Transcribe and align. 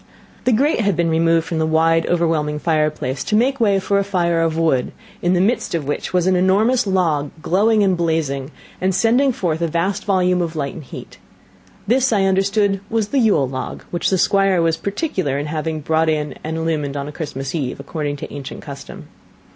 The 0.45 0.51
grate 0.51 0.79
had 0.79 0.95
been 0.95 1.11
removed 1.11 1.45
from 1.45 1.59
the 1.59 1.67
wide 1.67 2.07
overwhelming 2.07 2.57
fireplace, 2.57 3.23
to 3.25 3.35
make 3.35 3.59
way 3.59 3.77
for 3.79 3.99
a 3.99 4.03
fire 4.03 4.41
of 4.41 4.57
wood, 4.57 4.93
in 5.21 5.33
the 5.35 5.39
midst 5.39 5.75
of 5.75 5.85
which 5.85 6.11
was 6.11 6.25
an 6.25 6.35
enormous 6.35 6.87
log 6.87 7.29
glowing 7.43 7.83
and 7.83 7.95
blazing, 7.95 8.49
and 8.81 8.95
sending 8.95 9.31
forth 9.31 9.61
a 9.61 9.67
vast 9.67 10.03
volume 10.05 10.41
of 10.41 10.55
light 10.55 10.73
and 10.73 10.85
heat; 10.85 11.19
this 11.85 12.11
I 12.11 12.23
understood 12.23 12.79
was 12.89 13.09
the 13.09 13.19
Yule 13.19 13.47
log, 13.47 13.83
which 13.91 14.09
the 14.09 14.17
Squire 14.17 14.59
was 14.59 14.75
particular 14.75 15.37
in 15.37 15.45
having 15.45 15.81
brought 15.81 16.09
in 16.09 16.33
and 16.43 16.57
illumined 16.57 16.97
on 16.97 17.07
a 17.07 17.11
Christmas 17.11 17.53
eve, 17.53 17.79
according 17.79 18.15
to 18.15 18.33
ancient 18.33 18.63
custom. 18.63 19.07